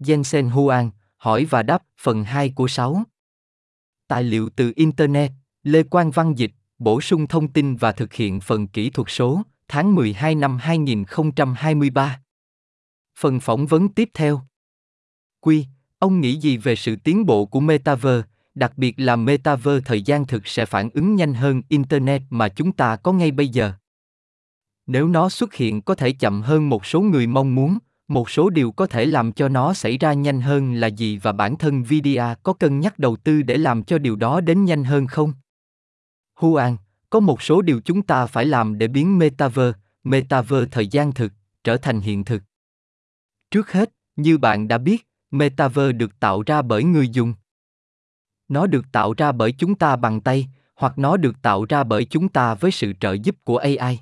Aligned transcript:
Jensen 0.00 0.48
Huang, 0.48 0.90
hỏi 1.16 1.44
và 1.44 1.62
đáp, 1.62 1.82
phần 1.98 2.24
2 2.24 2.50
của 2.50 2.68
6. 2.68 3.02
Tài 4.08 4.22
liệu 4.22 4.48
từ 4.56 4.72
Internet, 4.76 5.32
Lê 5.62 5.82
Quang 5.82 6.10
Văn 6.10 6.34
Dịch, 6.38 6.50
bổ 6.78 7.00
sung 7.00 7.26
thông 7.26 7.48
tin 7.48 7.76
và 7.76 7.92
thực 7.92 8.12
hiện 8.12 8.40
phần 8.40 8.66
kỹ 8.66 8.90
thuật 8.90 9.08
số, 9.10 9.42
tháng 9.68 9.94
12 9.94 10.34
năm 10.34 10.58
2023. 10.60 12.20
Phần 13.18 13.40
phỏng 13.40 13.66
vấn 13.66 13.88
tiếp 13.88 14.10
theo. 14.14 14.40
Quy, 15.40 15.66
ông 15.98 16.20
nghĩ 16.20 16.36
gì 16.36 16.56
về 16.56 16.76
sự 16.76 16.96
tiến 16.96 17.26
bộ 17.26 17.46
của 17.46 17.60
Metaverse, 17.60 18.28
đặc 18.54 18.72
biệt 18.76 18.94
là 18.96 19.16
Metaverse 19.16 19.84
thời 19.84 20.02
gian 20.02 20.26
thực 20.26 20.46
sẽ 20.46 20.66
phản 20.66 20.90
ứng 20.90 21.14
nhanh 21.14 21.34
hơn 21.34 21.62
Internet 21.68 22.22
mà 22.30 22.48
chúng 22.48 22.72
ta 22.72 22.96
có 22.96 23.12
ngay 23.12 23.30
bây 23.30 23.48
giờ? 23.48 23.72
Nếu 24.86 25.08
nó 25.08 25.28
xuất 25.28 25.54
hiện 25.54 25.82
có 25.82 25.94
thể 25.94 26.12
chậm 26.12 26.42
hơn 26.42 26.68
một 26.68 26.86
số 26.86 27.00
người 27.00 27.26
mong 27.26 27.54
muốn, 27.54 27.78
một 28.10 28.30
số 28.30 28.50
điều 28.50 28.72
có 28.72 28.86
thể 28.86 29.06
làm 29.06 29.32
cho 29.32 29.48
nó 29.48 29.74
xảy 29.74 29.98
ra 29.98 30.12
nhanh 30.12 30.40
hơn 30.40 30.74
là 30.74 30.86
gì 30.86 31.18
và 31.18 31.32
bản 31.32 31.56
thân 31.56 31.78
Nvidia 31.80 32.24
có 32.42 32.52
cân 32.52 32.80
nhắc 32.80 32.98
đầu 32.98 33.16
tư 33.16 33.42
để 33.42 33.56
làm 33.56 33.82
cho 33.82 33.98
điều 33.98 34.16
đó 34.16 34.40
đến 34.40 34.64
nhanh 34.64 34.84
hơn 34.84 35.06
không? 35.06 35.32
Huan, 36.34 36.76
có 37.10 37.20
một 37.20 37.42
số 37.42 37.62
điều 37.62 37.80
chúng 37.84 38.02
ta 38.02 38.26
phải 38.26 38.46
làm 38.46 38.78
để 38.78 38.88
biến 38.88 39.18
Metaverse, 39.18 39.78
Metaverse 40.04 40.68
thời 40.70 40.86
gian 40.86 41.12
thực, 41.12 41.32
trở 41.64 41.76
thành 41.76 42.00
hiện 42.00 42.24
thực. 42.24 42.42
Trước 43.50 43.72
hết, 43.72 43.90
như 44.16 44.38
bạn 44.38 44.68
đã 44.68 44.78
biết, 44.78 45.08
Metaverse 45.30 45.92
được 45.92 46.20
tạo 46.20 46.42
ra 46.46 46.62
bởi 46.62 46.84
người 46.84 47.08
dùng. 47.08 47.34
Nó 48.48 48.66
được 48.66 48.84
tạo 48.92 49.14
ra 49.16 49.32
bởi 49.32 49.52
chúng 49.52 49.74
ta 49.74 49.96
bằng 49.96 50.20
tay, 50.20 50.48
hoặc 50.74 50.98
nó 50.98 51.16
được 51.16 51.42
tạo 51.42 51.64
ra 51.68 51.84
bởi 51.84 52.04
chúng 52.04 52.28
ta 52.28 52.54
với 52.54 52.70
sự 52.70 52.92
trợ 53.00 53.12
giúp 53.12 53.36
của 53.44 53.56
AI. 53.56 54.00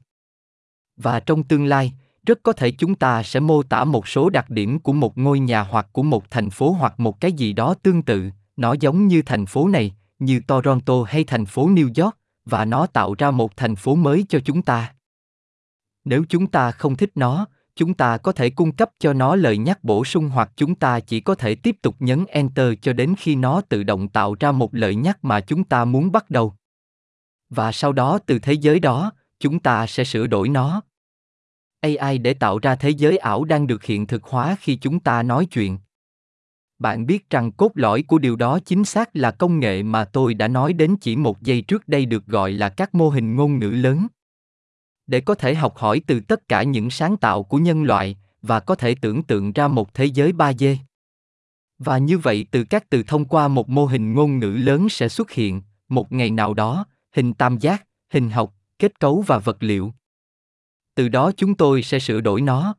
Và 0.97 1.21
trong 1.21 1.45
tương 1.45 1.65
lai, 1.65 1.93
rất 2.29 2.39
có 2.43 2.53
thể 2.53 2.71
chúng 2.71 2.95
ta 2.95 3.23
sẽ 3.23 3.41
mô 3.41 3.63
tả 3.63 3.85
một 3.85 4.09
số 4.09 4.31
đặc 4.31 4.51
điểm 4.51 4.79
của 4.79 4.93
một 4.93 5.19
ngôi 5.19 5.39
nhà 5.39 5.63
hoặc 5.63 5.87
của 5.93 6.03
một 6.03 6.31
thành 6.31 6.51
phố 6.51 6.71
hoặc 6.71 7.01
một 7.01 7.21
cái 7.21 7.33
gì 7.33 7.53
đó 7.53 7.75
tương 7.83 8.03
tự, 8.03 8.31
nó 8.57 8.75
giống 8.81 9.09
như 9.09 9.23
thành 9.23 9.47
phố 9.47 9.69
này, 9.69 9.95
như 10.19 10.41
Toronto 10.47 10.95
hay 11.07 11.25
thành 11.25 11.47
phố 11.47 11.69
New 11.69 12.05
York, 12.05 12.17
và 12.45 12.65
nó 12.65 12.87
tạo 12.87 13.15
ra 13.19 13.31
một 13.31 13.57
thành 13.57 13.77
phố 13.77 13.95
mới 13.95 14.25
cho 14.29 14.41
chúng 14.45 14.63
ta. 14.63 14.95
Nếu 16.05 16.25
chúng 16.29 16.47
ta 16.47 16.71
không 16.71 16.97
thích 16.97 17.11
nó, 17.15 17.47
chúng 17.77 17.95
ta 17.95 18.17
có 18.17 18.33
thể 18.33 18.51
cung 18.51 18.73
cấp 18.73 18.91
cho 18.99 19.13
nó 19.13 19.37
lời 19.37 19.59
nhắc 19.59 19.85
bổ 19.85 20.05
sung 20.05 20.29
hoặc 20.29 20.51
chúng 20.57 20.75
ta 20.75 21.01
chỉ 21.01 21.21
có 21.21 21.35
thể 21.35 21.55
tiếp 21.55 21.77
tục 21.83 21.97
nhấn 21.99 22.25
enter 22.29 22.73
cho 22.83 22.93
đến 22.93 23.15
khi 23.19 23.35
nó 23.35 23.61
tự 23.61 23.83
động 23.83 24.09
tạo 24.09 24.37
ra 24.41 24.53
một 24.53 24.75
lời 24.75 24.95
nhắc 24.95 25.19
mà 25.25 25.41
chúng 25.41 25.65
ta 25.65 25.85
muốn 25.85 26.13
bắt 26.13 26.31
đầu. 26.31 26.55
Và 27.51 27.73
sau 27.73 27.93
đó 27.93 28.19
từ 28.27 28.39
thế 28.39 28.53
giới 28.53 28.81
đó, 28.81 29.13
chúng 29.41 29.59
ta 29.59 29.87
sẽ 29.87 30.05
sửa 30.05 30.27
đổi 30.27 30.49
nó. 30.49 30.83
AI 31.81 32.19
để 32.19 32.35
tạo 32.35 32.59
ra 32.59 32.75
thế 32.77 32.91
giới 32.91 33.17
ảo 33.17 33.45
đang 33.45 33.67
được 33.67 33.85
hiện 33.85 34.07
thực 34.07 34.25
hóa 34.25 34.57
khi 34.61 34.77
chúng 34.77 35.01
ta 35.01 35.23
nói 35.23 35.47
chuyện. 35.47 35.79
Bạn 36.79 37.07
biết 37.07 37.31
rằng 37.31 37.53
cốt 37.53 37.73
lõi 37.75 38.03
của 38.03 38.19
điều 38.19 38.37
đó 38.37 38.59
chính 38.65 38.85
xác 38.85 39.17
là 39.17 39.31
công 39.31 39.61
nghệ 39.61 39.83
mà 39.83 40.05
tôi 40.05 40.35
đã 40.35 40.49
nói 40.49 40.73
đến 40.73 40.97
chỉ 41.01 41.17
một 41.17 41.43
giây 41.43 41.61
trước 41.61 41.89
đây 41.89 42.07
được 42.07 42.27
gọi 42.27 42.53
là 42.53 42.69
các 42.69 42.95
mô 42.95 43.09
hình 43.09 43.37
ngôn 43.37 43.59
ngữ 43.59 43.71
lớn. 43.71 44.07
Để 45.07 45.21
có 45.21 45.35
thể 45.35 45.55
học 45.55 45.77
hỏi 45.77 46.01
từ 46.07 46.21
tất 46.21 46.49
cả 46.49 46.63
những 46.63 46.91
sáng 46.91 47.17
tạo 47.17 47.43
của 47.43 47.59
nhân 47.59 47.83
loại 47.83 48.17
và 48.43 48.61
có 48.61 48.75
thể 48.75 48.95
tưởng 48.95 49.23
tượng 49.23 49.53
ra 49.53 49.69
một 49.69 49.95
thế 49.95 50.05
giới 50.05 50.33
3D. 50.33 50.77
Và 51.79 51.99
như 51.99 52.19
vậy 52.19 52.47
từ 52.51 52.65
các 52.65 52.91
từ 52.91 53.03
thông 53.03 53.25
qua 53.25 53.49
một 53.49 53.69
mô 53.69 53.87
hình 53.87 54.15
ngôn 54.15 54.39
ngữ 54.39 54.51
lớn 54.51 54.89
sẽ 54.89 55.09
xuất 55.09 55.31
hiện, 55.31 55.63
một 55.89 56.13
ngày 56.13 56.31
nào 56.31 56.55
đó, 56.55 56.87
hình 57.13 57.35
tam 57.35 57.59
giác, 57.59 57.87
hình 58.11 58.31
học, 58.31 58.55
kết 58.79 59.01
cấu 59.01 59.25
và 59.27 59.39
vật 59.39 59.57
liệu. 59.61 59.93
Từ 60.99 61.09
đó 61.09 61.33
chúng 61.37 61.55
tôi 61.55 61.83
sẽ 61.83 61.99
sửa 61.99 62.21
đổi 62.21 62.41
nó. 62.41 62.75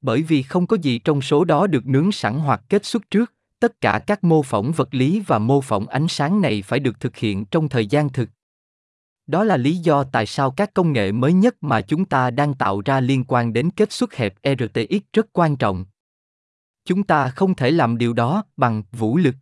Bởi 0.00 0.22
vì 0.22 0.42
không 0.42 0.66
có 0.66 0.76
gì 0.82 0.98
trong 0.98 1.22
số 1.22 1.44
đó 1.44 1.66
được 1.66 1.86
nướng 1.86 2.12
sẵn 2.12 2.38
hoặc 2.38 2.62
kết 2.68 2.84
xuất 2.84 3.10
trước, 3.10 3.32
tất 3.60 3.80
cả 3.80 4.02
các 4.06 4.24
mô 4.24 4.42
phỏng 4.42 4.72
vật 4.72 4.94
lý 4.94 5.20
và 5.26 5.38
mô 5.38 5.60
phỏng 5.60 5.86
ánh 5.86 6.08
sáng 6.08 6.40
này 6.40 6.62
phải 6.62 6.80
được 6.80 7.00
thực 7.00 7.16
hiện 7.16 7.44
trong 7.44 7.68
thời 7.68 7.86
gian 7.86 8.08
thực. 8.08 8.28
Đó 9.26 9.44
là 9.44 9.56
lý 9.56 9.76
do 9.76 10.04
tại 10.04 10.26
sao 10.26 10.50
các 10.50 10.74
công 10.74 10.92
nghệ 10.92 11.12
mới 11.12 11.32
nhất 11.32 11.56
mà 11.60 11.80
chúng 11.80 12.04
ta 12.04 12.30
đang 12.30 12.54
tạo 12.54 12.82
ra 12.84 13.00
liên 13.00 13.24
quan 13.24 13.52
đến 13.52 13.70
kết 13.70 13.92
xuất 13.92 14.14
hẹp 14.14 14.34
RTX 14.42 15.02
rất 15.12 15.26
quan 15.32 15.56
trọng. 15.56 15.84
Chúng 16.84 17.02
ta 17.02 17.28
không 17.28 17.54
thể 17.54 17.70
làm 17.70 17.98
điều 17.98 18.12
đó 18.12 18.44
bằng 18.56 18.82
vũ 18.92 19.16
lực. 19.16 19.34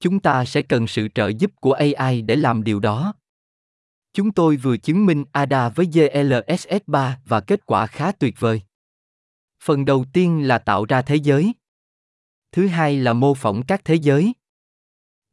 Chúng 0.00 0.20
ta 0.20 0.44
sẽ 0.44 0.62
cần 0.62 0.86
sự 0.86 1.08
trợ 1.14 1.28
giúp 1.28 1.50
của 1.60 1.72
AI 1.72 2.22
để 2.22 2.36
làm 2.36 2.64
điều 2.64 2.80
đó. 2.80 3.14
Chúng 4.14 4.32
tôi 4.32 4.56
vừa 4.56 4.76
chứng 4.76 5.06
minh 5.06 5.24
ADA 5.32 5.68
với 5.68 5.86
GLSS3 5.86 7.12
và 7.24 7.40
kết 7.40 7.66
quả 7.66 7.86
khá 7.86 8.12
tuyệt 8.12 8.40
vời. 8.40 8.62
Phần 9.62 9.84
đầu 9.84 10.04
tiên 10.12 10.48
là 10.48 10.58
tạo 10.58 10.84
ra 10.84 11.02
thế 11.02 11.16
giới. 11.16 11.52
Thứ 12.52 12.66
hai 12.66 12.96
là 12.96 13.12
mô 13.12 13.34
phỏng 13.34 13.62
các 13.62 13.84
thế 13.84 13.94
giới. 13.94 14.32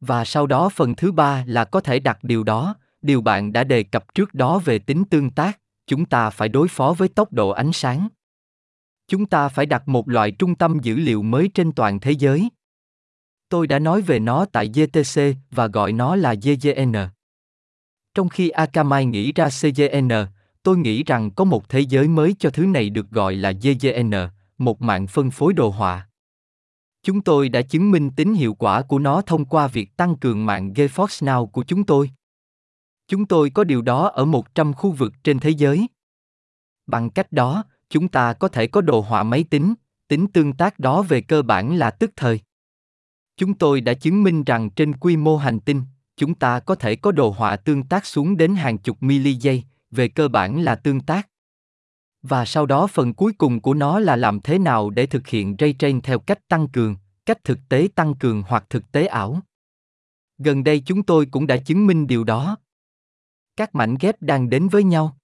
Và 0.00 0.24
sau 0.24 0.46
đó 0.46 0.68
phần 0.68 0.94
thứ 0.96 1.12
ba 1.12 1.44
là 1.46 1.64
có 1.64 1.80
thể 1.80 1.98
đặt 2.00 2.18
điều 2.22 2.44
đó, 2.44 2.74
điều 3.02 3.20
bạn 3.20 3.52
đã 3.52 3.64
đề 3.64 3.82
cập 3.82 4.14
trước 4.14 4.34
đó 4.34 4.58
về 4.58 4.78
tính 4.78 5.04
tương 5.10 5.30
tác, 5.30 5.60
chúng 5.86 6.04
ta 6.04 6.30
phải 6.30 6.48
đối 6.48 6.68
phó 6.68 6.94
với 6.98 7.08
tốc 7.08 7.32
độ 7.32 7.50
ánh 7.50 7.72
sáng. 7.72 8.08
Chúng 9.08 9.26
ta 9.26 9.48
phải 9.48 9.66
đặt 9.66 9.88
một 9.88 10.08
loại 10.08 10.30
trung 10.30 10.54
tâm 10.54 10.78
dữ 10.82 10.96
liệu 10.96 11.22
mới 11.22 11.50
trên 11.54 11.72
toàn 11.72 12.00
thế 12.00 12.12
giới. 12.12 12.48
Tôi 13.48 13.66
đã 13.66 13.78
nói 13.78 14.02
về 14.02 14.18
nó 14.18 14.44
tại 14.44 14.68
GTC 14.68 15.20
và 15.50 15.66
gọi 15.66 15.92
nó 15.92 16.16
là 16.16 16.34
GGN. 16.34 16.96
Trong 18.14 18.28
khi 18.28 18.48
Akamai 18.48 19.06
nghĩ 19.06 19.32
ra 19.32 19.48
CGN, 19.48 20.10
tôi 20.62 20.78
nghĩ 20.78 21.04
rằng 21.04 21.30
có 21.30 21.44
một 21.44 21.68
thế 21.68 21.80
giới 21.80 22.08
mới 22.08 22.36
cho 22.38 22.50
thứ 22.50 22.66
này 22.66 22.90
được 22.90 23.10
gọi 23.10 23.34
là 23.34 23.52
GGN, 23.52 24.14
một 24.58 24.82
mạng 24.82 25.06
phân 25.06 25.30
phối 25.30 25.52
đồ 25.52 25.68
họa. 25.68 26.08
Chúng 27.02 27.20
tôi 27.20 27.48
đã 27.48 27.62
chứng 27.62 27.90
minh 27.90 28.10
tính 28.10 28.34
hiệu 28.34 28.54
quả 28.54 28.82
của 28.82 28.98
nó 28.98 29.22
thông 29.22 29.44
qua 29.44 29.66
việc 29.66 29.96
tăng 29.96 30.16
cường 30.16 30.46
mạng 30.46 30.72
GeForce 30.72 31.26
Now 31.26 31.46
của 31.46 31.62
chúng 31.62 31.84
tôi. 31.84 32.10
Chúng 33.08 33.26
tôi 33.26 33.50
có 33.50 33.64
điều 33.64 33.82
đó 33.82 34.08
ở 34.08 34.24
100 34.24 34.72
khu 34.72 34.90
vực 34.90 35.12
trên 35.24 35.38
thế 35.38 35.50
giới. 35.50 35.86
Bằng 36.86 37.10
cách 37.10 37.32
đó, 37.32 37.64
chúng 37.90 38.08
ta 38.08 38.32
có 38.32 38.48
thể 38.48 38.66
có 38.66 38.80
đồ 38.80 39.00
họa 39.00 39.22
máy 39.22 39.44
tính, 39.50 39.74
tính 40.08 40.26
tương 40.26 40.52
tác 40.52 40.78
đó 40.78 41.02
về 41.02 41.20
cơ 41.20 41.42
bản 41.42 41.76
là 41.76 41.90
tức 41.90 42.10
thời. 42.16 42.40
Chúng 43.36 43.54
tôi 43.54 43.80
đã 43.80 43.94
chứng 43.94 44.22
minh 44.22 44.44
rằng 44.44 44.70
trên 44.70 44.96
quy 44.96 45.16
mô 45.16 45.36
hành 45.36 45.60
tinh, 45.60 45.82
chúng 46.20 46.34
ta 46.34 46.60
có 46.60 46.74
thể 46.74 46.96
có 46.96 47.12
đồ 47.12 47.30
họa 47.30 47.56
tương 47.56 47.82
tác 47.82 48.06
xuống 48.06 48.36
đến 48.36 48.54
hàng 48.54 48.78
chục 48.78 49.02
mili 49.02 49.34
giây, 49.34 49.64
về 49.90 50.08
cơ 50.08 50.28
bản 50.28 50.62
là 50.62 50.74
tương 50.74 51.00
tác. 51.00 51.28
Và 52.22 52.44
sau 52.44 52.66
đó 52.66 52.86
phần 52.86 53.14
cuối 53.14 53.32
cùng 53.38 53.60
của 53.60 53.74
nó 53.74 53.98
là 53.98 54.16
làm 54.16 54.40
thế 54.40 54.58
nào 54.58 54.90
để 54.90 55.06
thực 55.06 55.26
hiện 55.26 55.56
ray 55.58 55.74
train 55.78 56.00
theo 56.00 56.18
cách 56.18 56.48
tăng 56.48 56.68
cường, 56.68 56.96
cách 57.26 57.44
thực 57.44 57.58
tế 57.68 57.88
tăng 57.94 58.14
cường 58.14 58.42
hoặc 58.48 58.64
thực 58.70 58.92
tế 58.92 59.06
ảo. 59.06 59.40
Gần 60.38 60.64
đây 60.64 60.82
chúng 60.86 61.02
tôi 61.02 61.26
cũng 61.26 61.46
đã 61.46 61.56
chứng 61.56 61.86
minh 61.86 62.06
điều 62.06 62.24
đó. 62.24 62.56
Các 63.56 63.74
mảnh 63.74 63.96
ghép 64.00 64.22
đang 64.22 64.50
đến 64.50 64.68
với 64.68 64.84
nhau. 64.84 65.16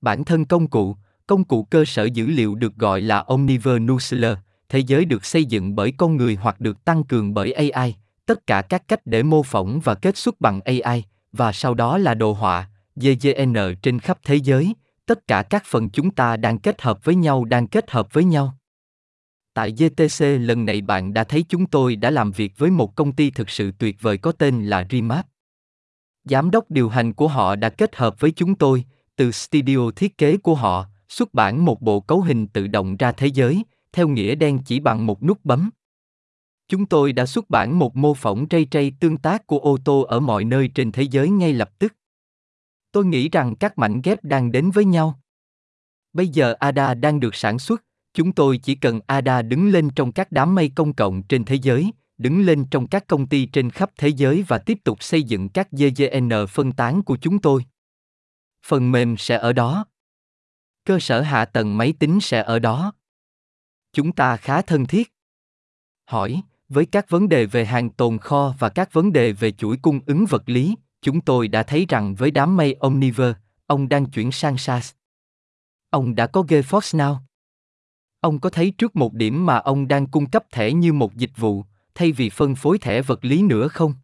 Bản 0.00 0.24
thân 0.24 0.44
công 0.44 0.70
cụ, 0.70 0.96
công 1.26 1.44
cụ 1.44 1.64
cơ 1.64 1.84
sở 1.84 2.04
dữ 2.04 2.26
liệu 2.26 2.54
được 2.54 2.74
gọi 2.74 3.00
là 3.00 3.20
Omniverse 3.20 3.78
Nuclear, 3.78 4.38
thế 4.68 4.78
giới 4.78 5.04
được 5.04 5.24
xây 5.24 5.44
dựng 5.44 5.74
bởi 5.74 5.92
con 5.96 6.16
người 6.16 6.34
hoặc 6.34 6.60
được 6.60 6.84
tăng 6.84 7.04
cường 7.04 7.34
bởi 7.34 7.52
AI, 7.52 7.96
tất 8.30 8.46
cả 8.46 8.62
các 8.62 8.88
cách 8.88 9.00
để 9.04 9.22
mô 9.22 9.42
phỏng 9.42 9.80
và 9.80 9.94
kết 9.94 10.16
xuất 10.16 10.40
bằng 10.40 10.60
AI, 10.60 11.04
và 11.32 11.52
sau 11.52 11.74
đó 11.74 11.98
là 11.98 12.14
đồ 12.14 12.32
họa, 12.32 12.68
GGN 12.96 13.54
trên 13.82 13.98
khắp 13.98 14.18
thế 14.24 14.34
giới, 14.34 14.74
tất 15.06 15.26
cả 15.26 15.42
các 15.42 15.62
phần 15.66 15.90
chúng 15.90 16.10
ta 16.10 16.36
đang 16.36 16.58
kết 16.58 16.82
hợp 16.82 17.04
với 17.04 17.14
nhau 17.14 17.44
đang 17.44 17.66
kết 17.66 17.90
hợp 17.90 18.12
với 18.12 18.24
nhau. 18.24 18.54
Tại 19.54 19.70
GTC 19.72 20.20
lần 20.20 20.64
này 20.64 20.80
bạn 20.80 21.14
đã 21.14 21.24
thấy 21.24 21.44
chúng 21.48 21.66
tôi 21.66 21.96
đã 21.96 22.10
làm 22.10 22.30
việc 22.30 22.52
với 22.58 22.70
một 22.70 22.96
công 22.96 23.12
ty 23.12 23.30
thực 23.30 23.50
sự 23.50 23.72
tuyệt 23.78 23.96
vời 24.00 24.18
có 24.18 24.32
tên 24.32 24.64
là 24.64 24.86
Remap. 24.90 25.26
Giám 26.24 26.50
đốc 26.50 26.70
điều 26.70 26.88
hành 26.88 27.12
của 27.12 27.28
họ 27.28 27.56
đã 27.56 27.68
kết 27.68 27.96
hợp 27.96 28.20
với 28.20 28.30
chúng 28.30 28.54
tôi, 28.54 28.84
từ 29.16 29.32
studio 29.32 29.90
thiết 29.96 30.18
kế 30.18 30.36
của 30.36 30.54
họ, 30.54 30.86
xuất 31.08 31.34
bản 31.34 31.64
một 31.64 31.82
bộ 31.82 32.00
cấu 32.00 32.20
hình 32.20 32.46
tự 32.46 32.66
động 32.66 32.96
ra 32.96 33.12
thế 33.12 33.26
giới, 33.26 33.64
theo 33.92 34.08
nghĩa 34.08 34.34
đen 34.34 34.58
chỉ 34.66 34.80
bằng 34.80 35.06
một 35.06 35.22
nút 35.22 35.44
bấm. 35.44 35.70
Chúng 36.70 36.86
tôi 36.86 37.12
đã 37.12 37.26
xuất 37.26 37.50
bản 37.50 37.78
một 37.78 37.96
mô 37.96 38.14
phỏng 38.14 38.46
ray 38.50 38.64
trây 38.70 38.92
tương 39.00 39.16
tác 39.16 39.46
của 39.46 39.58
ô 39.58 39.78
tô 39.84 40.00
ở 40.00 40.20
mọi 40.20 40.44
nơi 40.44 40.70
trên 40.74 40.92
thế 40.92 41.02
giới 41.02 41.30
ngay 41.30 41.52
lập 41.52 41.70
tức. 41.78 41.94
Tôi 42.92 43.04
nghĩ 43.04 43.28
rằng 43.28 43.56
các 43.56 43.78
mảnh 43.78 44.00
ghép 44.04 44.24
đang 44.24 44.52
đến 44.52 44.70
với 44.70 44.84
nhau. 44.84 45.20
Bây 46.12 46.28
giờ 46.28 46.54
ADA 46.58 46.94
đang 46.94 47.20
được 47.20 47.34
sản 47.34 47.58
xuất, 47.58 47.84
chúng 48.14 48.32
tôi 48.32 48.58
chỉ 48.58 48.74
cần 48.74 49.00
ADA 49.06 49.42
đứng 49.42 49.68
lên 49.68 49.90
trong 49.96 50.12
các 50.12 50.32
đám 50.32 50.54
mây 50.54 50.72
công 50.74 50.92
cộng 50.92 51.22
trên 51.22 51.44
thế 51.44 51.54
giới, 51.54 51.90
đứng 52.18 52.40
lên 52.40 52.64
trong 52.70 52.88
các 52.88 53.06
công 53.06 53.26
ty 53.26 53.46
trên 53.46 53.70
khắp 53.70 53.90
thế 53.96 54.08
giới 54.08 54.44
và 54.48 54.58
tiếp 54.58 54.78
tục 54.84 55.02
xây 55.02 55.22
dựng 55.22 55.48
các 55.48 55.68
GGN 55.70 56.30
phân 56.48 56.72
tán 56.72 57.02
của 57.02 57.16
chúng 57.20 57.38
tôi. 57.38 57.64
Phần 58.66 58.92
mềm 58.92 59.16
sẽ 59.16 59.36
ở 59.36 59.52
đó. 59.52 59.84
Cơ 60.84 60.98
sở 61.00 61.20
hạ 61.20 61.44
tầng 61.44 61.76
máy 61.76 61.94
tính 61.98 62.18
sẽ 62.22 62.42
ở 62.42 62.58
đó. 62.58 62.92
Chúng 63.92 64.12
ta 64.12 64.36
khá 64.36 64.62
thân 64.62 64.86
thiết. 64.86 65.12
Hỏi, 66.06 66.42
với 66.70 66.86
các 66.86 67.10
vấn 67.10 67.28
đề 67.28 67.46
về 67.46 67.64
hàng 67.64 67.90
tồn 67.90 68.18
kho 68.18 68.54
và 68.58 68.68
các 68.68 68.92
vấn 68.92 69.12
đề 69.12 69.32
về 69.32 69.52
chuỗi 69.52 69.76
cung 69.82 70.00
ứng 70.06 70.24
vật 70.26 70.42
lý, 70.46 70.74
chúng 71.02 71.20
tôi 71.20 71.48
đã 71.48 71.62
thấy 71.62 71.86
rằng 71.88 72.14
với 72.14 72.30
đám 72.30 72.56
mây 72.56 72.76
Omniver, 72.80 73.32
ông 73.66 73.88
đang 73.88 74.06
chuyển 74.06 74.32
sang 74.32 74.58
SaaS. 74.58 74.92
Ông 75.90 76.14
đã 76.14 76.26
có 76.26 76.42
GeForce 76.42 76.98
Now. 76.98 77.16
Ông 78.20 78.40
có 78.40 78.50
thấy 78.50 78.70
trước 78.78 78.96
một 78.96 79.14
điểm 79.14 79.46
mà 79.46 79.56
ông 79.56 79.88
đang 79.88 80.06
cung 80.06 80.30
cấp 80.30 80.44
thẻ 80.52 80.72
như 80.72 80.92
một 80.92 81.14
dịch 81.14 81.36
vụ, 81.36 81.64
thay 81.94 82.12
vì 82.12 82.30
phân 82.30 82.54
phối 82.54 82.78
thẻ 82.78 83.02
vật 83.02 83.24
lý 83.24 83.42
nữa 83.42 83.68
không? 83.68 83.94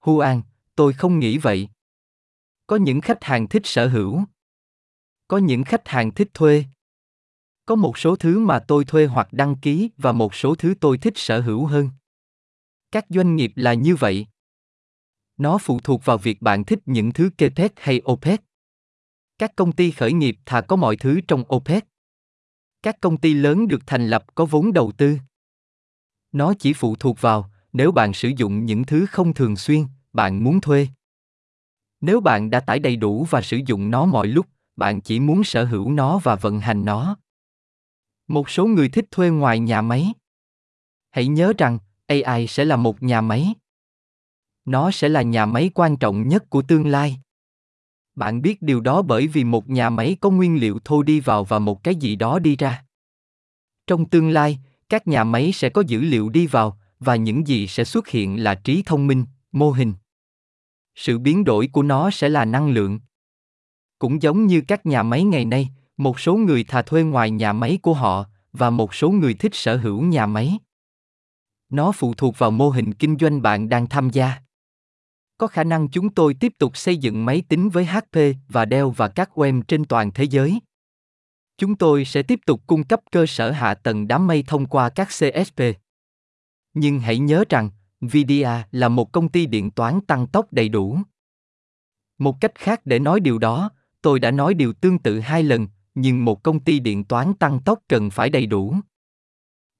Huan, 0.00 0.42
tôi 0.76 0.92
không 0.92 1.18
nghĩ 1.18 1.38
vậy. 1.38 1.68
Có 2.66 2.76
những 2.76 3.00
khách 3.00 3.24
hàng 3.24 3.48
thích 3.48 3.62
sở 3.64 3.88
hữu. 3.88 4.22
Có 5.28 5.38
những 5.38 5.64
khách 5.64 5.88
hàng 5.88 6.10
thích 6.10 6.28
thuê. 6.34 6.64
Có 7.66 7.74
một 7.74 7.98
số 7.98 8.16
thứ 8.16 8.38
mà 8.38 8.58
tôi 8.58 8.84
thuê 8.84 9.06
hoặc 9.06 9.28
đăng 9.32 9.56
ký 9.56 9.90
và 9.96 10.12
một 10.12 10.34
số 10.34 10.54
thứ 10.54 10.74
tôi 10.80 10.98
thích 10.98 11.12
sở 11.16 11.40
hữu 11.40 11.66
hơn. 11.66 11.90
Các 12.92 13.06
doanh 13.08 13.36
nghiệp 13.36 13.52
là 13.56 13.74
như 13.74 13.96
vậy. 13.96 14.26
Nó 15.36 15.58
phụ 15.58 15.80
thuộc 15.80 16.04
vào 16.04 16.18
việc 16.18 16.42
bạn 16.42 16.64
thích 16.64 16.78
những 16.86 17.12
thứ 17.12 17.30
KPEC 17.36 17.72
hay 17.76 18.02
OPEC. 18.12 18.40
Các 19.38 19.52
công 19.56 19.72
ty 19.72 19.90
khởi 19.90 20.12
nghiệp 20.12 20.36
thà 20.46 20.60
có 20.60 20.76
mọi 20.76 20.96
thứ 20.96 21.20
trong 21.28 21.44
OPEC. 21.54 21.84
Các 22.82 22.96
công 23.00 23.16
ty 23.16 23.34
lớn 23.34 23.68
được 23.68 23.80
thành 23.86 24.08
lập 24.08 24.24
có 24.34 24.44
vốn 24.44 24.72
đầu 24.72 24.92
tư. 24.96 25.18
Nó 26.32 26.54
chỉ 26.58 26.72
phụ 26.72 26.96
thuộc 26.96 27.20
vào 27.20 27.50
nếu 27.72 27.92
bạn 27.92 28.12
sử 28.12 28.28
dụng 28.36 28.66
những 28.66 28.84
thứ 28.84 29.06
không 29.06 29.34
thường 29.34 29.56
xuyên, 29.56 29.84
bạn 30.12 30.44
muốn 30.44 30.60
thuê. 30.60 30.88
Nếu 32.00 32.20
bạn 32.20 32.50
đã 32.50 32.60
tải 32.60 32.78
đầy 32.78 32.96
đủ 32.96 33.26
và 33.30 33.42
sử 33.42 33.60
dụng 33.66 33.90
nó 33.90 34.06
mọi 34.06 34.26
lúc, 34.26 34.46
bạn 34.76 35.00
chỉ 35.00 35.20
muốn 35.20 35.44
sở 35.44 35.64
hữu 35.64 35.92
nó 35.92 36.18
và 36.18 36.36
vận 36.36 36.60
hành 36.60 36.84
nó. 36.84 37.16
Một 38.28 38.50
số 38.50 38.66
người 38.66 38.88
thích 38.88 39.04
thuê 39.10 39.30
ngoài 39.30 39.58
nhà 39.58 39.82
máy. 39.82 40.12
Hãy 41.10 41.26
nhớ 41.26 41.52
rằng, 41.58 41.78
AI 42.06 42.46
sẽ 42.46 42.64
là 42.64 42.76
một 42.76 43.02
nhà 43.02 43.20
máy. 43.20 43.54
Nó 44.64 44.90
sẽ 44.90 45.08
là 45.08 45.22
nhà 45.22 45.46
máy 45.46 45.70
quan 45.74 45.96
trọng 45.96 46.28
nhất 46.28 46.50
của 46.50 46.62
tương 46.62 46.86
lai. 46.86 47.20
Bạn 48.14 48.42
biết 48.42 48.62
điều 48.62 48.80
đó 48.80 49.02
bởi 49.02 49.26
vì 49.26 49.44
một 49.44 49.68
nhà 49.68 49.90
máy 49.90 50.16
có 50.20 50.30
nguyên 50.30 50.60
liệu 50.60 50.78
thô 50.84 51.02
đi 51.02 51.20
vào 51.20 51.44
và 51.44 51.58
một 51.58 51.84
cái 51.84 51.94
gì 51.94 52.16
đó 52.16 52.38
đi 52.38 52.56
ra. 52.56 52.84
Trong 53.86 54.08
tương 54.08 54.30
lai, 54.30 54.58
các 54.88 55.08
nhà 55.08 55.24
máy 55.24 55.52
sẽ 55.52 55.68
có 55.68 55.82
dữ 55.86 56.00
liệu 56.00 56.28
đi 56.28 56.46
vào 56.46 56.78
và 57.00 57.16
những 57.16 57.46
gì 57.46 57.66
sẽ 57.66 57.84
xuất 57.84 58.08
hiện 58.08 58.42
là 58.42 58.54
trí 58.54 58.82
thông 58.86 59.06
minh, 59.06 59.24
mô 59.52 59.70
hình. 59.70 59.94
Sự 60.94 61.18
biến 61.18 61.44
đổi 61.44 61.68
của 61.72 61.82
nó 61.82 62.10
sẽ 62.10 62.28
là 62.28 62.44
năng 62.44 62.68
lượng. 62.68 63.00
Cũng 63.98 64.22
giống 64.22 64.46
như 64.46 64.62
các 64.68 64.86
nhà 64.86 65.02
máy 65.02 65.24
ngày 65.24 65.44
nay, 65.44 65.68
một 65.96 66.20
số 66.20 66.36
người 66.36 66.64
thà 66.64 66.82
thuê 66.82 67.02
ngoài 67.02 67.30
nhà 67.30 67.52
máy 67.52 67.78
của 67.82 67.94
họ 67.94 68.26
và 68.52 68.70
một 68.70 68.94
số 68.94 69.10
người 69.10 69.34
thích 69.34 69.54
sở 69.54 69.76
hữu 69.76 70.02
nhà 70.02 70.26
máy. 70.26 70.58
Nó 71.68 71.92
phụ 71.92 72.14
thuộc 72.14 72.38
vào 72.38 72.50
mô 72.50 72.70
hình 72.70 72.94
kinh 72.94 73.16
doanh 73.20 73.42
bạn 73.42 73.68
đang 73.68 73.86
tham 73.86 74.10
gia. 74.10 74.34
Có 75.38 75.46
khả 75.46 75.64
năng 75.64 75.88
chúng 75.88 76.14
tôi 76.14 76.34
tiếp 76.34 76.52
tục 76.58 76.76
xây 76.76 76.96
dựng 76.96 77.24
máy 77.24 77.42
tính 77.48 77.68
với 77.68 77.84
HP 77.84 78.18
và 78.48 78.66
Dell 78.70 78.88
và 78.96 79.08
các 79.08 79.30
OEM 79.34 79.62
trên 79.62 79.84
toàn 79.84 80.10
thế 80.14 80.24
giới. 80.24 80.60
Chúng 81.58 81.76
tôi 81.76 82.04
sẽ 82.04 82.22
tiếp 82.22 82.40
tục 82.46 82.60
cung 82.66 82.84
cấp 82.84 83.00
cơ 83.12 83.26
sở 83.26 83.50
hạ 83.50 83.74
tầng 83.74 84.08
đám 84.08 84.26
mây 84.26 84.44
thông 84.46 84.66
qua 84.66 84.88
các 84.88 85.08
CSP. 85.08 85.60
Nhưng 86.74 87.00
hãy 87.00 87.18
nhớ 87.18 87.44
rằng, 87.48 87.70
Nvidia 88.00 88.48
là 88.70 88.88
một 88.88 89.12
công 89.12 89.28
ty 89.28 89.46
điện 89.46 89.70
toán 89.70 90.00
tăng 90.00 90.26
tốc 90.26 90.52
đầy 90.52 90.68
đủ. 90.68 90.98
Một 92.18 92.36
cách 92.40 92.54
khác 92.54 92.80
để 92.84 92.98
nói 92.98 93.20
điều 93.20 93.38
đó, 93.38 93.70
tôi 94.02 94.20
đã 94.20 94.30
nói 94.30 94.54
điều 94.54 94.72
tương 94.72 94.98
tự 94.98 95.20
hai 95.20 95.42
lần, 95.42 95.68
nhưng 95.96 96.24
một 96.24 96.42
công 96.42 96.60
ty 96.60 96.78
điện 96.78 97.04
toán 97.04 97.34
tăng 97.34 97.60
tốc 97.60 97.78
cần 97.88 98.10
phải 98.10 98.30
đầy 98.30 98.46
đủ. 98.46 98.74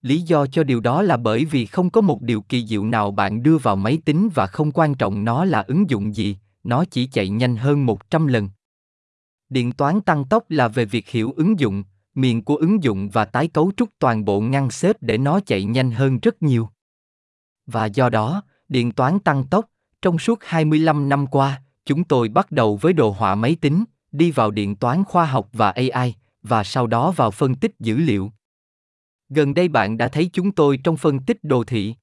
Lý 0.02 0.20
do 0.20 0.46
cho 0.46 0.64
điều 0.64 0.80
đó 0.80 1.02
là 1.02 1.16
bởi 1.16 1.44
vì 1.44 1.66
không 1.66 1.90
có 1.90 2.00
một 2.00 2.22
điều 2.22 2.40
kỳ 2.42 2.66
diệu 2.66 2.84
nào 2.84 3.10
bạn 3.10 3.42
đưa 3.42 3.58
vào 3.58 3.76
máy 3.76 3.98
tính 4.04 4.28
và 4.34 4.46
không 4.46 4.72
quan 4.72 4.94
trọng 4.94 5.24
nó 5.24 5.44
là 5.44 5.60
ứng 5.60 5.90
dụng 5.90 6.14
gì, 6.14 6.36
nó 6.64 6.84
chỉ 6.84 7.06
chạy 7.06 7.28
nhanh 7.28 7.56
hơn 7.56 7.86
100 7.86 8.26
lần. 8.26 8.48
Điện 9.48 9.72
toán 9.72 10.00
tăng 10.00 10.24
tốc 10.24 10.50
là 10.50 10.68
về 10.68 10.84
việc 10.84 11.08
hiểu 11.08 11.32
ứng 11.36 11.60
dụng, 11.60 11.84
miền 12.14 12.44
của 12.44 12.56
ứng 12.56 12.82
dụng 12.82 13.08
và 13.08 13.24
tái 13.24 13.48
cấu 13.48 13.72
trúc 13.76 13.88
toàn 13.98 14.24
bộ 14.24 14.40
ngăn 14.40 14.70
xếp 14.70 14.96
để 15.00 15.18
nó 15.18 15.40
chạy 15.40 15.64
nhanh 15.64 15.90
hơn 15.90 16.18
rất 16.22 16.42
nhiều. 16.42 16.68
Và 17.66 17.86
do 17.86 18.08
đó, 18.08 18.42
điện 18.68 18.92
toán 18.92 19.18
tăng 19.18 19.44
tốc, 19.44 19.66
trong 20.02 20.18
suốt 20.18 20.38
25 20.42 21.08
năm 21.08 21.26
qua, 21.26 21.62
chúng 21.84 22.04
tôi 22.04 22.28
bắt 22.28 22.52
đầu 22.52 22.76
với 22.76 22.92
đồ 22.92 23.10
họa 23.10 23.34
máy 23.34 23.56
tính, 23.60 23.84
đi 24.12 24.30
vào 24.30 24.50
điện 24.50 24.76
toán 24.76 25.04
khoa 25.04 25.26
học 25.26 25.48
và 25.52 25.70
AI, 25.70 26.14
và 26.42 26.64
sau 26.64 26.86
đó 26.86 27.10
vào 27.10 27.30
phân 27.30 27.54
tích 27.54 27.72
dữ 27.80 27.96
liệu. 27.96 28.32
Gần 29.28 29.54
đây 29.54 29.68
bạn 29.68 29.96
đã 29.96 30.08
thấy 30.08 30.30
chúng 30.32 30.52
tôi 30.52 30.78
trong 30.84 30.96
phân 30.96 31.18
tích 31.18 31.38
đồ 31.42 31.64
thị. 31.64 31.94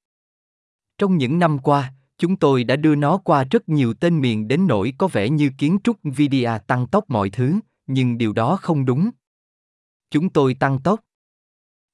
Trong 0.97 1.17
những 1.17 1.39
năm 1.39 1.59
qua, 1.59 1.93
chúng 2.17 2.35
tôi 2.35 2.63
đã 2.63 2.75
đưa 2.75 2.95
nó 2.95 3.17
qua 3.17 3.43
rất 3.43 3.69
nhiều 3.69 3.93
tên 3.93 4.21
miền 4.21 4.47
đến 4.47 4.67
nỗi 4.67 4.93
có 4.97 5.07
vẻ 5.07 5.29
như 5.29 5.51
kiến 5.57 5.77
trúc 5.83 6.05
Nvidia 6.05 6.51
tăng 6.67 6.87
tốc 6.87 7.05
mọi 7.07 7.29
thứ, 7.29 7.59
nhưng 7.87 8.17
điều 8.17 8.33
đó 8.33 8.57
không 8.61 8.85
đúng. 8.85 9.09
Chúng 10.11 10.29
tôi 10.29 10.53
tăng 10.53 10.81
tốc. 10.81 10.99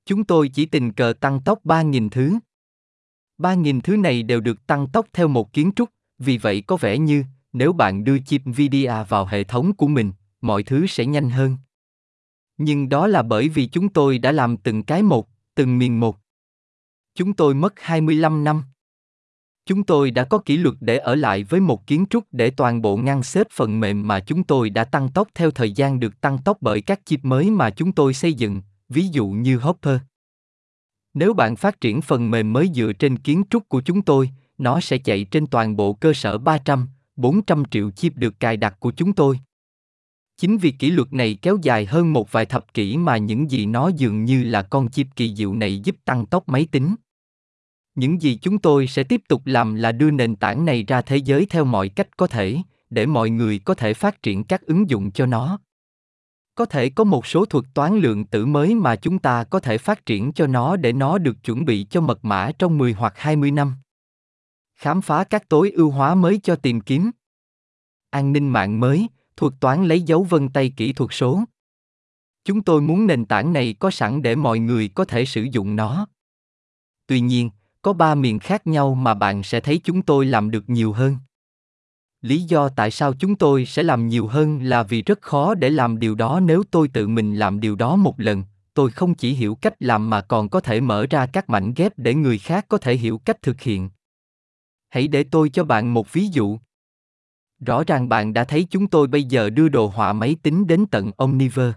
Chúng 0.05 0.23
tôi 0.23 0.49
chỉ 0.49 0.65
tình 0.65 0.93
cờ 0.93 1.13
tăng 1.19 1.43
tốc 1.43 1.59
3.000 1.63 2.09
thứ. 2.09 2.39
3.000 3.37 3.81
thứ 3.81 3.97
này 3.97 4.23
đều 4.23 4.41
được 4.41 4.67
tăng 4.67 4.87
tốc 4.87 5.07
theo 5.13 5.27
một 5.27 5.53
kiến 5.53 5.71
trúc, 5.75 5.89
vì 6.17 6.37
vậy 6.37 6.61
có 6.67 6.77
vẻ 6.77 6.97
như, 6.97 7.23
nếu 7.53 7.73
bạn 7.73 8.03
đưa 8.03 8.19
chip 8.19 8.41
vda 8.45 9.03
vào 9.03 9.25
hệ 9.25 9.43
thống 9.43 9.73
của 9.73 9.87
mình, 9.87 10.11
mọi 10.41 10.63
thứ 10.63 10.87
sẽ 10.87 11.05
nhanh 11.05 11.29
hơn. 11.29 11.57
Nhưng 12.57 12.89
đó 12.89 13.07
là 13.07 13.21
bởi 13.21 13.49
vì 13.49 13.67
chúng 13.67 13.89
tôi 13.89 14.17
đã 14.17 14.31
làm 14.31 14.57
từng 14.57 14.83
cái 14.83 15.03
một, 15.03 15.27
từng 15.55 15.77
miền 15.77 15.99
một. 15.99 16.17
Chúng 17.15 17.33
tôi 17.33 17.53
mất 17.53 17.73
25 17.79 18.43
năm. 18.43 18.63
Chúng 19.65 19.83
tôi 19.83 20.11
đã 20.11 20.23
có 20.23 20.37
kỷ 20.37 20.57
luật 20.57 20.75
để 20.79 20.97
ở 20.97 21.15
lại 21.15 21.43
với 21.43 21.59
một 21.59 21.87
kiến 21.87 22.05
trúc 22.09 22.23
để 22.31 22.49
toàn 22.49 22.81
bộ 22.81 22.97
ngăn 22.97 23.23
xếp 23.23 23.47
phần 23.51 23.79
mềm 23.79 24.07
mà 24.07 24.19
chúng 24.19 24.43
tôi 24.43 24.69
đã 24.69 24.83
tăng 24.83 25.09
tốc 25.09 25.27
theo 25.35 25.51
thời 25.51 25.71
gian 25.71 25.99
được 25.99 26.21
tăng 26.21 26.37
tốc 26.37 26.57
bởi 26.61 26.81
các 26.81 27.05
chip 27.05 27.25
mới 27.25 27.49
mà 27.49 27.69
chúng 27.69 27.91
tôi 27.91 28.13
xây 28.13 28.33
dựng, 28.33 28.61
ví 28.89 29.07
dụ 29.07 29.27
như 29.27 29.57
Hopper. 29.57 29.97
Nếu 31.13 31.33
bạn 31.33 31.55
phát 31.55 31.81
triển 31.81 32.01
phần 32.01 32.31
mềm 32.31 32.53
mới 32.53 32.69
dựa 32.75 32.93
trên 32.93 33.17
kiến 33.17 33.43
trúc 33.49 33.69
của 33.69 33.81
chúng 33.81 34.01
tôi, 34.01 34.29
nó 34.57 34.79
sẽ 34.79 34.97
chạy 34.97 35.23
trên 35.23 35.47
toàn 35.47 35.75
bộ 35.75 35.93
cơ 35.93 36.13
sở 36.13 36.37
300, 36.37 36.87
400 37.19 37.63
triệu 37.71 37.91
chip 37.91 38.13
được 38.15 38.39
cài 38.39 38.57
đặt 38.57 38.79
của 38.79 38.91
chúng 38.91 39.13
tôi. 39.13 39.39
Chính 40.37 40.57
vì 40.57 40.71
kỷ 40.71 40.91
luật 40.91 41.13
này 41.13 41.37
kéo 41.41 41.57
dài 41.61 41.85
hơn 41.85 42.13
một 42.13 42.31
vài 42.31 42.45
thập 42.45 42.73
kỷ 42.73 42.97
mà 42.97 43.17
những 43.17 43.51
gì 43.51 43.65
nó 43.65 43.87
dường 43.87 44.25
như 44.25 44.43
là 44.43 44.61
con 44.61 44.89
chip 44.89 45.07
kỳ 45.15 45.35
diệu 45.35 45.53
này 45.53 45.79
giúp 45.79 45.95
tăng 46.05 46.25
tốc 46.25 46.49
máy 46.49 46.67
tính. 46.71 46.95
Những 47.95 48.21
gì 48.21 48.39
chúng 48.41 48.59
tôi 48.59 48.87
sẽ 48.87 49.03
tiếp 49.03 49.21
tục 49.27 49.41
làm 49.45 49.75
là 49.75 49.91
đưa 49.91 50.11
nền 50.11 50.35
tảng 50.35 50.65
này 50.65 50.83
ra 50.83 51.01
thế 51.01 51.17
giới 51.17 51.45
theo 51.49 51.65
mọi 51.65 51.89
cách 51.89 52.17
có 52.17 52.27
thể, 52.27 52.57
để 52.89 53.05
mọi 53.05 53.29
người 53.29 53.59
có 53.59 53.73
thể 53.73 53.93
phát 53.93 54.23
triển 54.23 54.43
các 54.43 54.61
ứng 54.61 54.89
dụng 54.89 55.11
cho 55.11 55.25
nó. 55.25 55.59
Có 56.55 56.65
thể 56.65 56.89
có 56.89 57.03
một 57.03 57.25
số 57.25 57.45
thuật 57.45 57.65
toán 57.73 57.99
lượng 57.99 58.25
tử 58.25 58.45
mới 58.45 58.75
mà 58.75 58.95
chúng 58.95 59.19
ta 59.19 59.43
có 59.43 59.59
thể 59.59 59.77
phát 59.77 60.05
triển 60.05 60.33
cho 60.33 60.47
nó 60.47 60.75
để 60.75 60.93
nó 60.93 61.17
được 61.17 61.43
chuẩn 61.43 61.65
bị 61.65 61.83
cho 61.89 62.01
mật 62.01 62.25
mã 62.25 62.51
trong 62.59 62.77
10 62.77 62.93
hoặc 62.93 63.13
20 63.17 63.51
năm. 63.51 63.75
Khám 64.79 65.01
phá 65.01 65.23
các 65.23 65.49
tối 65.49 65.71
ưu 65.71 65.91
hóa 65.91 66.15
mới 66.15 66.39
cho 66.43 66.55
tìm 66.55 66.81
kiếm. 66.81 67.11
An 68.09 68.33
ninh 68.33 68.49
mạng 68.49 68.79
mới, 68.79 69.07
thuật 69.37 69.53
toán 69.59 69.85
lấy 69.85 70.01
dấu 70.01 70.23
vân 70.23 70.49
tay 70.49 70.73
kỹ 70.77 70.93
thuật 70.93 71.09
số. 71.13 71.43
Chúng 72.45 72.61
tôi 72.61 72.81
muốn 72.81 73.07
nền 73.07 73.25
tảng 73.25 73.53
này 73.53 73.75
có 73.79 73.91
sẵn 73.91 74.21
để 74.21 74.35
mọi 74.35 74.59
người 74.59 74.87
có 74.87 75.05
thể 75.05 75.25
sử 75.25 75.41
dụng 75.41 75.75
nó. 75.75 76.07
Tuy 77.07 77.19
nhiên, 77.19 77.49
có 77.81 77.93
ba 77.93 78.15
miền 78.15 78.39
khác 78.39 78.67
nhau 78.67 78.95
mà 78.95 79.13
bạn 79.13 79.43
sẽ 79.43 79.59
thấy 79.59 79.81
chúng 79.83 80.01
tôi 80.01 80.25
làm 80.25 80.51
được 80.51 80.69
nhiều 80.69 80.93
hơn. 80.93 81.17
Lý 82.21 82.41
do 82.41 82.69
tại 82.69 82.91
sao 82.91 83.13
chúng 83.13 83.35
tôi 83.35 83.65
sẽ 83.65 83.83
làm 83.83 84.07
nhiều 84.07 84.27
hơn 84.27 84.63
là 84.63 84.83
vì 84.83 85.01
rất 85.01 85.21
khó 85.21 85.53
để 85.53 85.69
làm 85.69 85.99
điều 85.99 86.15
đó 86.15 86.39
nếu 86.39 86.63
tôi 86.71 86.87
tự 86.87 87.07
mình 87.07 87.35
làm 87.35 87.59
điều 87.59 87.75
đó 87.75 87.95
một 87.95 88.19
lần, 88.19 88.43
tôi 88.73 88.91
không 88.91 89.15
chỉ 89.15 89.33
hiểu 89.33 89.55
cách 89.55 89.73
làm 89.79 90.09
mà 90.09 90.21
còn 90.21 90.49
có 90.49 90.59
thể 90.59 90.81
mở 90.81 91.05
ra 91.09 91.25
các 91.25 91.49
mảnh 91.49 91.73
ghép 91.75 91.93
để 91.97 92.13
người 92.13 92.37
khác 92.37 92.65
có 92.67 92.77
thể 92.77 92.95
hiểu 92.95 93.17
cách 93.17 93.41
thực 93.41 93.61
hiện. 93.61 93.89
Hãy 94.89 95.07
để 95.07 95.23
tôi 95.23 95.49
cho 95.49 95.63
bạn 95.63 95.93
một 95.93 96.13
ví 96.13 96.27
dụ. 96.31 96.59
Rõ 97.65 97.83
ràng 97.83 98.09
bạn 98.09 98.33
đã 98.33 98.43
thấy 98.43 98.67
chúng 98.69 98.87
tôi 98.87 99.07
bây 99.07 99.23
giờ 99.23 99.49
đưa 99.49 99.69
đồ 99.69 99.87
họa 99.87 100.13
máy 100.13 100.35
tính 100.43 100.67
đến 100.67 100.85
tận 100.91 101.11
Omniver. 101.17 101.71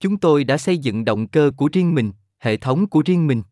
Chúng 0.00 0.16
tôi 0.16 0.44
đã 0.44 0.58
xây 0.58 0.78
dựng 0.78 1.04
động 1.04 1.28
cơ 1.28 1.50
của 1.56 1.68
riêng 1.72 1.94
mình, 1.94 2.12
hệ 2.38 2.56
thống 2.56 2.86
của 2.86 3.02
riêng 3.06 3.26
mình. 3.26 3.42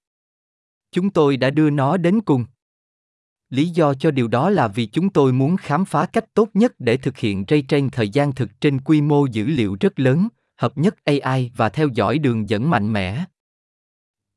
Chúng 0.92 1.10
tôi 1.10 1.36
đã 1.36 1.50
đưa 1.50 1.70
nó 1.70 1.96
đến 1.96 2.20
cùng. 2.20 2.44
Lý 3.50 3.68
do 3.68 3.94
cho 3.94 4.10
điều 4.10 4.28
đó 4.28 4.50
là 4.50 4.68
vì 4.68 4.86
chúng 4.86 5.10
tôi 5.10 5.32
muốn 5.32 5.56
khám 5.56 5.84
phá 5.84 6.06
cách 6.06 6.34
tốt 6.34 6.48
nhất 6.54 6.74
để 6.78 6.96
thực 6.96 7.18
hiện 7.18 7.44
ray 7.48 7.64
train 7.68 7.90
thời 7.90 8.08
gian 8.08 8.32
thực 8.32 8.60
trên 8.60 8.80
quy 8.80 9.00
mô 9.00 9.26
dữ 9.26 9.46
liệu 9.46 9.76
rất 9.80 10.00
lớn, 10.00 10.28
hợp 10.56 10.78
nhất 10.78 10.96
AI 11.04 11.50
và 11.56 11.68
theo 11.68 11.88
dõi 11.88 12.18
đường 12.18 12.48
dẫn 12.48 12.70
mạnh 12.70 12.92
mẽ. 12.92 13.24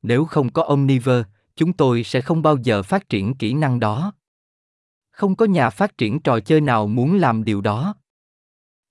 Nếu 0.02 0.24
không 0.24 0.52
có 0.52 0.62
Omniver, 0.62 1.24
chúng 1.56 1.72
tôi 1.72 2.04
sẽ 2.04 2.20
không 2.20 2.42
bao 2.42 2.56
giờ 2.62 2.82
phát 2.82 3.08
triển 3.08 3.34
kỹ 3.34 3.54
năng 3.54 3.80
đó. 3.80 4.12
Không 5.16 5.36
có 5.36 5.46
nhà 5.46 5.70
phát 5.70 5.98
triển 5.98 6.20
trò 6.20 6.40
chơi 6.40 6.60
nào 6.60 6.86
muốn 6.86 7.16
làm 7.16 7.44
điều 7.44 7.60
đó. 7.60 7.94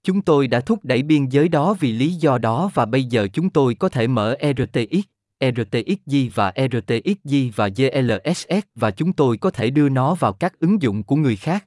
Chúng 0.04 0.22
tôi 0.22 0.48
đã 0.48 0.62
thúc 0.62 0.80
đẩy 0.84 1.04
biên 1.04 1.26
giới 1.26 1.48
đó 1.48 1.74
vì 1.80 1.92
lý 1.92 2.14
do 2.14 2.38
đó 2.38 2.70
và 2.74 2.86
bây 2.86 3.04
giờ 3.04 3.28
chúng 3.34 3.50
tôi 3.50 3.76
có 3.76 3.90
thể 3.90 4.08
mở 4.08 4.36
RTX, 4.42 5.06
RTXG 5.42 6.16
và 6.34 6.54
RTXG 6.72 7.36
và 7.56 7.68
GLSS 7.68 8.60
và 8.76 8.92
chúng 8.92 9.14
tôi 9.14 9.38
có 9.38 9.52
thể 9.52 9.70
đưa 9.70 9.90
nó 9.90 10.16
vào 10.16 10.34
các 10.34 10.60
ứng 10.60 10.82
dụng 10.82 11.04
của 11.04 11.16
người 11.16 11.36
khác. 11.36 11.66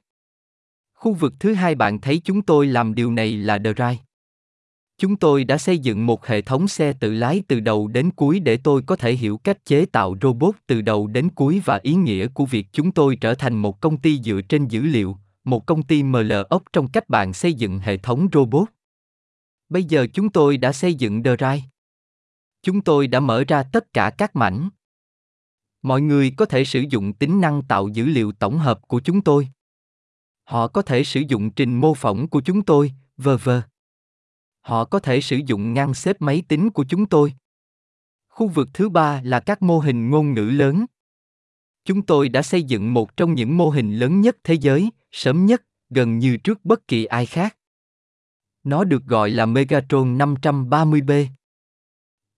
Khu 0.93 1.13
vực 1.13 1.33
thứ 1.39 1.53
hai 1.53 1.75
bạn 1.75 2.01
thấy 2.01 2.21
chúng 2.23 2.41
tôi 2.41 2.67
làm 2.67 2.95
điều 2.95 3.11
này 3.11 3.37
là 3.37 3.59
Drive. 3.59 4.08
Chúng 4.99 5.15
tôi 5.15 5.43
đã 5.43 5.57
xây 5.57 5.79
dựng 5.79 6.05
một 6.05 6.25
hệ 6.25 6.41
thống 6.41 6.67
xe 6.67 6.93
tự 6.93 7.13
lái 7.13 7.43
từ 7.47 7.59
đầu 7.59 7.87
đến 7.87 8.11
cuối 8.11 8.39
để 8.39 8.57
tôi 8.57 8.81
có 8.81 8.95
thể 8.95 9.13
hiểu 9.13 9.37
cách 9.37 9.65
chế 9.65 9.85
tạo 9.85 10.15
robot 10.21 10.55
từ 10.67 10.81
đầu 10.81 11.07
đến 11.07 11.29
cuối 11.29 11.61
và 11.65 11.79
ý 11.83 11.93
nghĩa 11.93 12.27
của 12.27 12.45
việc 12.45 12.67
chúng 12.71 12.91
tôi 12.91 13.15
trở 13.15 13.35
thành 13.35 13.57
một 13.57 13.81
công 13.81 13.97
ty 13.97 14.19
dựa 14.21 14.41
trên 14.49 14.67
dữ 14.67 14.81
liệu, 14.81 15.17
một 15.43 15.65
công 15.65 15.83
ty 15.83 16.03
ML 16.03 16.33
ốc 16.49 16.63
trong 16.73 16.87
cách 16.87 17.09
bạn 17.09 17.33
xây 17.33 17.53
dựng 17.53 17.79
hệ 17.79 17.97
thống 17.97 18.27
robot. 18.33 18.67
Bây 19.69 19.83
giờ 19.83 20.07
chúng 20.13 20.29
tôi 20.29 20.57
đã 20.57 20.71
xây 20.71 20.93
dựng 20.93 21.23
Drive. 21.23 21.61
Chúng 22.63 22.81
tôi 22.81 23.07
đã 23.07 23.19
mở 23.19 23.43
ra 23.47 23.63
tất 23.63 23.93
cả 23.93 24.09
các 24.09 24.35
mảnh. 24.35 24.69
Mọi 25.81 26.01
người 26.01 26.33
có 26.37 26.45
thể 26.45 26.65
sử 26.65 26.83
dụng 26.89 27.13
tính 27.13 27.41
năng 27.41 27.61
tạo 27.61 27.87
dữ 27.87 28.05
liệu 28.05 28.31
tổng 28.31 28.57
hợp 28.57 28.87
của 28.87 28.99
chúng 28.99 29.21
tôi. 29.21 29.47
Họ 30.43 30.67
có 30.67 30.81
thể 30.81 31.03
sử 31.03 31.19
dụng 31.27 31.51
trình 31.51 31.75
mô 31.75 31.93
phỏng 31.93 32.27
của 32.27 32.41
chúng 32.41 32.61
tôi, 32.61 32.91
vờ 33.17 33.37
vờ. 33.37 33.61
Họ 34.69 34.85
có 34.85 34.99
thể 34.99 35.21
sử 35.21 35.39
dụng 35.45 35.73
ngăn 35.73 35.93
xếp 35.93 36.21
máy 36.21 36.43
tính 36.47 36.69
của 36.69 36.85
chúng 36.89 37.05
tôi. 37.05 37.33
Khu 38.29 38.47
vực 38.47 38.69
thứ 38.73 38.89
ba 38.89 39.21
là 39.23 39.39
các 39.39 39.61
mô 39.61 39.79
hình 39.79 40.09
ngôn 40.09 40.33
ngữ 40.33 40.41
lớn. 40.41 40.85
Chúng 41.85 42.01
tôi 42.01 42.29
đã 42.29 42.41
xây 42.41 42.63
dựng 42.63 42.93
một 42.93 43.17
trong 43.17 43.33
những 43.33 43.57
mô 43.57 43.69
hình 43.69 43.95
lớn 43.95 44.21
nhất 44.21 44.37
thế 44.43 44.53
giới, 44.53 44.89
sớm 45.11 45.45
nhất, 45.45 45.63
gần 45.89 46.19
như 46.19 46.37
trước 46.37 46.65
bất 46.65 46.87
kỳ 46.87 47.05
ai 47.05 47.25
khác. 47.25 47.57
Nó 48.63 48.83
được 48.83 49.03
gọi 49.05 49.29
là 49.29 49.45
Megatron 49.45 50.17
530B. 50.17 51.25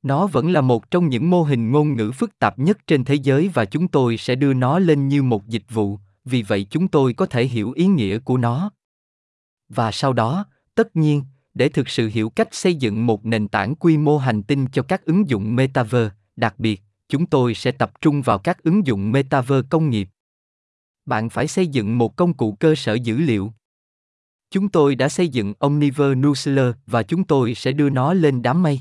Nó 0.02 0.28
vẫn 0.28 0.52
là 0.52 0.62
một 0.62 0.92
trong 0.92 1.10
những 1.10 1.30
mô 1.30 1.44
hình 1.44 1.72
ngôn 1.72 1.96
ngữ 1.96 2.12
phức 2.12 2.40
tạp 2.40 2.60
nhất 2.60 2.78
trên 2.88 3.04
thế 3.04 3.16
giới 3.16 3.48
và 3.48 3.66
chúng 3.66 3.88
tôi 3.88 4.18
sẽ 4.18 4.36
đưa 4.36 4.54
nó 4.54 4.80
lên 4.80 5.08
như 5.08 5.24
một 5.24 5.48
dịch 5.48 5.66
vụ, 5.70 6.00
vì 6.26 6.44
vậy 6.44 6.68
chúng 6.70 6.88
tôi 6.88 7.14
có 7.14 7.26
thể 7.26 7.46
hiểu 7.46 7.72
ý 7.72 7.88
nghĩa 7.88 8.20
của 8.20 8.38
nó. 8.38 8.72
Và 9.70 9.92
sau 9.92 10.14
đó, 10.14 10.46
tất 10.76 10.96
nhiên, 10.96 11.24
để 11.54 11.70
thực 11.70 11.90
sự 11.90 12.10
hiểu 12.14 12.30
cách 12.30 12.48
xây 12.52 12.76
dựng 12.76 13.06
một 13.06 13.26
nền 13.26 13.48
tảng 13.48 13.76
quy 13.76 13.98
mô 13.98 14.18
hành 14.18 14.44
tinh 14.44 14.68
cho 14.72 14.84
các 14.84 15.06
ứng 15.06 15.30
dụng 15.30 15.56
metaverse, 15.56 16.16
đặc 16.36 16.60
biệt, 16.60 16.82
chúng 17.10 17.26
tôi 17.26 17.54
sẽ 17.54 17.72
tập 17.72 18.02
trung 18.02 18.22
vào 18.22 18.38
các 18.38 18.64
ứng 18.64 18.88
dụng 18.88 19.12
metaverse 19.12 19.68
công 19.70 19.90
nghiệp. 19.90 20.10
Bạn 21.06 21.30
phải 21.30 21.48
xây 21.48 21.68
dựng 21.68 21.98
một 21.98 22.16
công 22.16 22.34
cụ 22.34 22.58
cơ 22.60 22.76
sở 22.76 22.94
dữ 22.94 23.18
liệu. 23.18 23.52
Chúng 24.52 24.70
tôi 24.70 24.96
đã 24.96 25.10
xây 25.10 25.28
dựng 25.28 25.54
Omniverse 25.60 26.16
Nuclear 26.16 26.76
và 26.86 27.04
chúng 27.04 27.24
tôi 27.24 27.56
sẽ 27.56 27.72
đưa 27.72 27.90
nó 27.90 28.14
lên 28.14 28.42
đám 28.42 28.64
mây. 28.64 28.80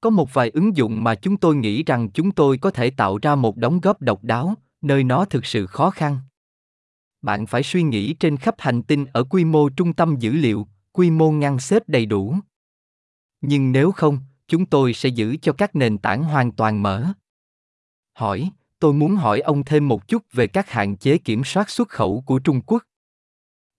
Có 0.00 0.10
một 0.10 0.34
vài 0.34 0.50
ứng 0.50 0.76
dụng 0.76 1.04
mà 1.04 1.14
chúng 1.14 1.36
tôi 1.36 1.56
nghĩ 1.56 1.82
rằng 1.82 2.10
chúng 2.10 2.30
tôi 2.30 2.58
có 2.58 2.70
thể 2.70 2.90
tạo 2.90 3.18
ra 3.22 3.34
một 3.34 3.56
đóng 3.56 3.80
góp 3.80 4.02
độc 4.02 4.24
đáo, 4.24 4.54
nơi 4.82 5.04
nó 5.04 5.24
thực 5.24 5.46
sự 5.46 5.66
khó 5.66 5.90
khăn. 5.90 6.18
Bạn 7.22 7.46
phải 7.46 7.62
suy 7.62 7.82
nghĩ 7.82 8.14
trên 8.14 8.36
khắp 8.36 8.54
hành 8.58 8.82
tinh 8.82 9.06
ở 9.12 9.24
quy 9.24 9.44
mô 9.44 9.68
trung 9.68 9.92
tâm 9.92 10.16
dữ 10.18 10.32
liệu, 10.32 10.66
quy 10.96 11.10
mô 11.10 11.30
ngăn 11.30 11.58
xếp 11.58 11.82
đầy 11.86 12.06
đủ. 12.06 12.36
Nhưng 13.40 13.72
nếu 13.72 13.92
không, 13.92 14.18
chúng 14.48 14.66
tôi 14.66 14.94
sẽ 14.94 15.08
giữ 15.08 15.36
cho 15.42 15.52
các 15.52 15.76
nền 15.76 15.98
tảng 15.98 16.24
hoàn 16.24 16.52
toàn 16.52 16.82
mở. 16.82 17.06
Hỏi, 18.12 18.50
tôi 18.78 18.92
muốn 18.92 19.16
hỏi 19.16 19.40
ông 19.40 19.64
thêm 19.64 19.88
một 19.88 20.08
chút 20.08 20.22
về 20.32 20.46
các 20.46 20.70
hạn 20.70 20.96
chế 20.96 21.18
kiểm 21.18 21.44
soát 21.44 21.70
xuất 21.70 21.88
khẩu 21.88 22.22
của 22.26 22.38
Trung 22.38 22.60
Quốc. 22.66 22.82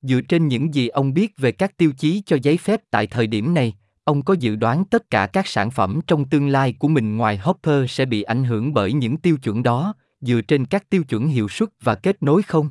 Dựa 0.01 0.21
trên 0.21 0.47
những 0.47 0.73
gì 0.73 0.87
ông 0.87 1.13
biết 1.13 1.37
về 1.37 1.51
các 1.51 1.77
tiêu 1.77 1.91
chí 1.97 2.21
cho 2.25 2.37
giấy 2.43 2.57
phép 2.57 2.81
tại 2.89 3.07
thời 3.07 3.27
điểm 3.27 3.53
này, 3.53 3.73
ông 4.03 4.23
có 4.23 4.33
dự 4.33 4.55
đoán 4.55 4.85
tất 4.85 5.09
cả 5.09 5.27
các 5.33 5.47
sản 5.47 5.71
phẩm 5.71 5.99
trong 6.07 6.29
tương 6.29 6.47
lai 6.47 6.73
của 6.79 6.87
mình 6.87 7.17
ngoài 7.17 7.37
Hopper 7.37 7.91
sẽ 7.91 8.05
bị 8.05 8.21
ảnh 8.21 8.43
hưởng 8.43 8.73
bởi 8.73 8.93
những 8.93 9.17
tiêu 9.17 9.37
chuẩn 9.37 9.63
đó, 9.63 9.93
dựa 10.21 10.41
trên 10.41 10.65
các 10.65 10.89
tiêu 10.89 11.03
chuẩn 11.03 11.27
hiệu 11.27 11.49
suất 11.49 11.69
và 11.81 11.95
kết 11.95 12.23
nối 12.23 12.43
không? 12.43 12.69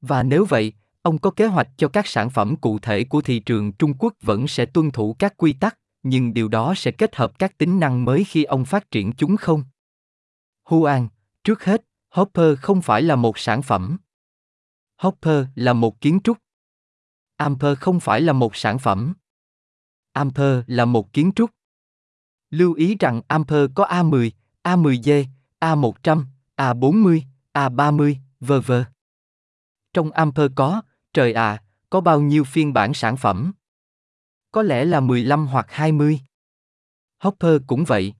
Và 0.00 0.22
nếu 0.22 0.44
vậy, 0.44 0.72
ông 1.06 1.18
có 1.18 1.30
kế 1.30 1.46
hoạch 1.46 1.68
cho 1.76 1.88
các 1.88 2.06
sản 2.06 2.30
phẩm 2.30 2.56
cụ 2.56 2.78
thể 2.78 3.04
của 3.04 3.20
thị 3.20 3.38
trường 3.38 3.72
Trung 3.72 3.94
Quốc 3.98 4.14
vẫn 4.22 4.48
sẽ 4.48 4.66
tuân 4.66 4.90
thủ 4.90 5.16
các 5.18 5.34
quy 5.36 5.52
tắc, 5.52 5.78
nhưng 6.02 6.34
điều 6.34 6.48
đó 6.48 6.74
sẽ 6.76 6.90
kết 6.90 7.16
hợp 7.16 7.38
các 7.38 7.58
tính 7.58 7.80
năng 7.80 8.04
mới 8.04 8.24
khi 8.24 8.44
ông 8.44 8.64
phát 8.64 8.90
triển 8.90 9.12
chúng 9.12 9.36
không? 9.36 9.64
Huan, 10.64 11.08
trước 11.44 11.64
hết, 11.64 11.84
Hopper 12.10 12.58
không 12.58 12.82
phải 12.82 13.02
là 13.02 13.16
một 13.16 13.38
sản 13.38 13.62
phẩm. 13.62 13.96
Hopper 14.96 15.46
là 15.54 15.72
một 15.72 16.00
kiến 16.00 16.20
trúc. 16.24 16.38
Amper 17.36 17.78
không 17.78 18.00
phải 18.00 18.20
là 18.20 18.32
một 18.32 18.56
sản 18.56 18.78
phẩm. 18.78 19.14
Amper 20.12 20.64
là 20.66 20.84
một 20.84 21.12
kiến 21.12 21.32
trúc. 21.36 21.50
Lưu 22.50 22.74
ý 22.74 22.96
rằng 23.00 23.20
Amper 23.28 23.70
có 23.74 23.84
A10, 23.84 24.30
A10G, 24.62 25.24
A100, 25.60 26.24
A40, 26.56 27.20
A30, 27.52 28.14
v.v. 28.40 28.72
Trong 29.92 30.10
Amper 30.10 30.50
có, 30.54 30.82
trời 31.16 31.32
à, 31.32 31.62
có 31.90 32.00
bao 32.00 32.20
nhiêu 32.20 32.44
phiên 32.44 32.72
bản 32.72 32.94
sản 32.94 33.16
phẩm? 33.16 33.52
Có 34.52 34.62
lẽ 34.62 34.84
là 34.84 35.00
15 35.00 35.46
hoặc 35.46 35.66
20. 35.68 36.20
Hopper 37.18 37.60
cũng 37.66 37.84
vậy. 37.84 38.14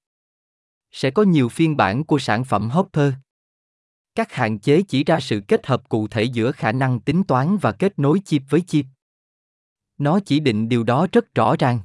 Sẽ 0.90 1.10
có 1.10 1.22
nhiều 1.22 1.48
phiên 1.48 1.76
bản 1.76 2.04
của 2.04 2.18
sản 2.18 2.44
phẩm 2.44 2.70
Hopper. 2.70 3.12
Các 4.14 4.32
hạn 4.32 4.58
chế 4.58 4.82
chỉ 4.82 5.04
ra 5.04 5.20
sự 5.20 5.40
kết 5.48 5.66
hợp 5.66 5.88
cụ 5.88 6.08
thể 6.08 6.22
giữa 6.22 6.52
khả 6.52 6.72
năng 6.72 7.00
tính 7.00 7.24
toán 7.24 7.56
và 7.56 7.72
kết 7.72 7.98
nối 7.98 8.20
chip 8.24 8.42
với 8.48 8.60
chip. 8.60 8.86
Nó 9.98 10.20
chỉ 10.20 10.40
định 10.40 10.68
điều 10.68 10.84
đó 10.84 11.06
rất 11.12 11.34
rõ 11.34 11.54
ràng. 11.58 11.80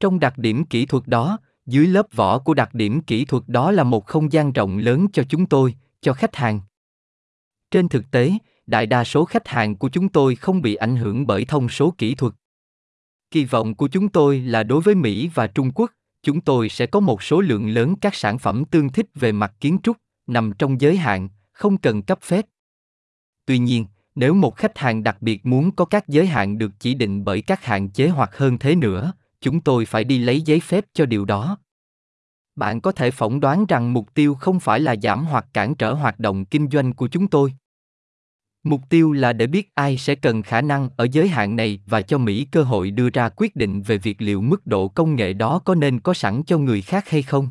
Trong 0.00 0.20
đặc 0.20 0.38
điểm 0.38 0.64
kỹ 0.64 0.86
thuật 0.86 1.06
đó, 1.06 1.38
dưới 1.66 1.86
lớp 1.86 2.06
vỏ 2.12 2.38
của 2.38 2.54
đặc 2.54 2.74
điểm 2.74 3.00
kỹ 3.00 3.24
thuật 3.24 3.42
đó 3.46 3.70
là 3.70 3.84
một 3.84 4.06
không 4.06 4.32
gian 4.32 4.52
rộng 4.52 4.78
lớn 4.78 5.06
cho 5.12 5.22
chúng 5.28 5.46
tôi, 5.46 5.74
cho 6.00 6.12
khách 6.12 6.36
hàng. 6.36 6.60
Trên 7.70 7.88
thực 7.88 8.10
tế, 8.10 8.32
đại 8.66 8.86
đa 8.86 9.04
số 9.04 9.24
khách 9.24 9.48
hàng 9.48 9.76
của 9.76 9.88
chúng 9.88 10.08
tôi 10.08 10.36
không 10.36 10.62
bị 10.62 10.74
ảnh 10.74 10.96
hưởng 10.96 11.26
bởi 11.26 11.44
thông 11.44 11.68
số 11.68 11.94
kỹ 11.98 12.14
thuật. 12.14 12.32
Kỳ 13.30 13.44
vọng 13.44 13.74
của 13.74 13.88
chúng 13.88 14.08
tôi 14.08 14.40
là 14.40 14.62
đối 14.62 14.80
với 14.80 14.94
Mỹ 14.94 15.30
và 15.34 15.46
Trung 15.46 15.70
Quốc, 15.74 15.92
chúng 16.22 16.40
tôi 16.40 16.68
sẽ 16.68 16.86
có 16.86 17.00
một 17.00 17.22
số 17.22 17.40
lượng 17.40 17.68
lớn 17.68 17.94
các 18.00 18.14
sản 18.14 18.38
phẩm 18.38 18.64
tương 18.64 18.88
thích 18.88 19.06
về 19.14 19.32
mặt 19.32 19.52
kiến 19.60 19.78
trúc, 19.82 19.96
nằm 20.26 20.52
trong 20.58 20.80
giới 20.80 20.96
hạn, 20.96 21.28
không 21.52 21.76
cần 21.76 22.02
cấp 22.02 22.18
phép. 22.22 22.46
Tuy 23.46 23.58
nhiên, 23.58 23.86
nếu 24.14 24.34
một 24.34 24.56
khách 24.56 24.78
hàng 24.78 25.02
đặc 25.02 25.16
biệt 25.20 25.46
muốn 25.46 25.70
có 25.70 25.84
các 25.84 26.08
giới 26.08 26.26
hạn 26.26 26.58
được 26.58 26.72
chỉ 26.78 26.94
định 26.94 27.24
bởi 27.24 27.42
các 27.42 27.64
hạn 27.64 27.88
chế 27.88 28.08
hoặc 28.08 28.36
hơn 28.36 28.58
thế 28.58 28.74
nữa, 28.74 29.12
chúng 29.40 29.60
tôi 29.60 29.86
phải 29.86 30.04
đi 30.04 30.18
lấy 30.18 30.40
giấy 30.40 30.60
phép 30.60 30.84
cho 30.92 31.06
điều 31.06 31.24
đó. 31.24 31.58
Bạn 32.56 32.80
có 32.80 32.92
thể 32.92 33.10
phỏng 33.10 33.40
đoán 33.40 33.66
rằng 33.66 33.92
mục 33.92 34.14
tiêu 34.14 34.34
không 34.34 34.60
phải 34.60 34.80
là 34.80 34.96
giảm 35.02 35.24
hoặc 35.24 35.46
cản 35.52 35.74
trở 35.74 35.92
hoạt 35.92 36.20
động 36.20 36.44
kinh 36.44 36.68
doanh 36.70 36.92
của 36.92 37.08
chúng 37.08 37.28
tôi. 37.28 37.54
Mục 38.64 38.80
tiêu 38.88 39.12
là 39.12 39.32
để 39.32 39.46
biết 39.46 39.70
ai 39.74 39.96
sẽ 39.96 40.14
cần 40.14 40.42
khả 40.42 40.60
năng 40.60 40.88
ở 40.96 41.06
giới 41.12 41.28
hạn 41.28 41.56
này 41.56 41.80
và 41.86 42.02
cho 42.02 42.18
Mỹ 42.18 42.46
cơ 42.52 42.62
hội 42.62 42.90
đưa 42.90 43.10
ra 43.10 43.28
quyết 43.28 43.56
định 43.56 43.82
về 43.82 43.98
việc 43.98 44.22
liệu 44.22 44.40
mức 44.40 44.66
độ 44.66 44.88
công 44.88 45.16
nghệ 45.16 45.32
đó 45.32 45.58
có 45.64 45.74
nên 45.74 46.00
có 46.00 46.14
sẵn 46.14 46.42
cho 46.46 46.58
người 46.58 46.82
khác 46.82 47.08
hay 47.08 47.22
không. 47.22 47.48